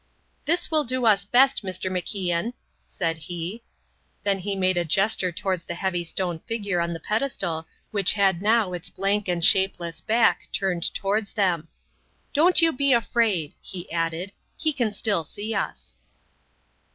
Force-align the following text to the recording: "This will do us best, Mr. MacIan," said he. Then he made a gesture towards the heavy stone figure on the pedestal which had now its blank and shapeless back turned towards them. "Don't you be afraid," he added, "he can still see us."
"This 0.45 0.71
will 0.71 0.83
do 0.83 1.05
us 1.05 1.25
best, 1.25 1.61
Mr. 1.63 1.91
MacIan," 1.91 2.53
said 2.87 3.19
he. 3.19 3.61
Then 4.23 4.39
he 4.39 4.55
made 4.55 4.75
a 4.75 4.83
gesture 4.83 5.31
towards 5.31 5.63
the 5.63 5.75
heavy 5.75 6.03
stone 6.03 6.39
figure 6.47 6.81
on 6.81 6.93
the 6.93 6.99
pedestal 6.99 7.67
which 7.91 8.13
had 8.13 8.41
now 8.41 8.73
its 8.73 8.89
blank 8.89 9.27
and 9.27 9.45
shapeless 9.45 10.01
back 10.01 10.47
turned 10.51 10.91
towards 10.95 11.33
them. 11.33 11.67
"Don't 12.33 12.63
you 12.63 12.71
be 12.73 12.93
afraid," 12.93 13.53
he 13.61 13.91
added, 13.91 14.31
"he 14.57 14.73
can 14.73 14.91
still 14.91 15.23
see 15.23 15.53
us." 15.53 15.95